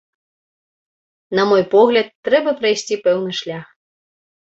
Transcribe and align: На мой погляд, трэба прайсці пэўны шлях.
На 1.39 1.43
мой 1.49 1.63
погляд, 1.73 2.07
трэба 2.29 2.53
прайсці 2.61 2.95
пэўны 3.05 3.31
шлях. 3.41 3.65